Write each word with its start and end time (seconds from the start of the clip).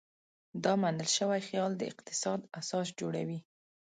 دا 0.63 0.73
منل 0.81 1.09
شوی 1.17 1.41
خیال 1.47 1.71
د 1.77 1.81
اقتصاد 1.91 2.39
اساس 2.59 2.87
جوړوي. 2.99 3.39